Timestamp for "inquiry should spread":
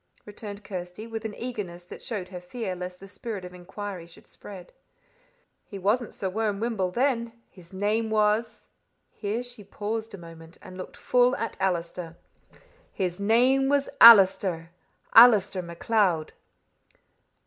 3.53-4.73